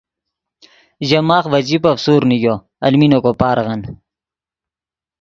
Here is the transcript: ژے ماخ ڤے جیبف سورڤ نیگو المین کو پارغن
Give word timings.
ژے 1.07 1.19
ماخ 1.27 1.45
ڤے 1.51 1.59
جیبف 1.67 1.97
سورڤ 2.03 2.25
نیگو 2.29 2.55
المین 2.85 3.13
کو 3.23 3.31
پارغن 3.39 3.81